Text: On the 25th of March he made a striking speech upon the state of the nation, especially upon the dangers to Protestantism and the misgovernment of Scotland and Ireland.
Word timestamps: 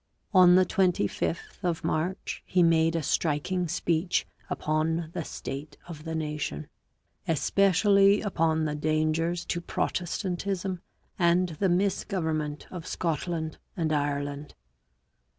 On 0.33 0.55
the 0.55 0.65
25th 0.65 1.59
of 1.61 1.83
March 1.83 2.41
he 2.47 2.63
made 2.63 2.95
a 2.95 3.03
striking 3.03 3.67
speech 3.67 4.25
upon 4.49 5.11
the 5.13 5.23
state 5.23 5.77
of 5.87 6.05
the 6.05 6.15
nation, 6.15 6.67
especially 7.27 8.19
upon 8.19 8.65
the 8.65 8.73
dangers 8.73 9.45
to 9.45 9.61
Protestantism 9.61 10.81
and 11.19 11.49
the 11.59 11.69
misgovernment 11.69 12.65
of 12.71 12.87
Scotland 12.87 13.59
and 13.77 13.93
Ireland. 13.93 14.55